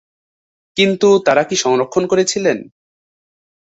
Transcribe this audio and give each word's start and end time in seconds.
কিন্তু 0.77 1.09
তারা 1.25 1.43
কি 1.43 1.55
সংরক্ষণ 1.55 2.03
করেছিলেন? 2.07 2.57